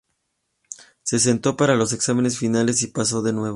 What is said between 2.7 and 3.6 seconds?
y pasó de nuevo.